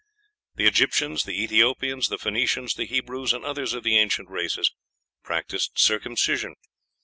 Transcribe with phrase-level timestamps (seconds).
[0.55, 4.73] The Egyptians, the Ethiopians, the Phoenicians, the Hebrews, and others of the ancient races,
[5.21, 6.55] practised circumcision.